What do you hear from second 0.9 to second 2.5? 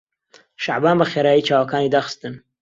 بەخێرایی چاوەکانی داخستن.